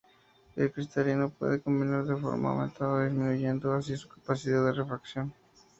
[0.55, 5.31] El cristalino puede cambiar de forma, aumentando o disminuyendo así su capacidad de refracción.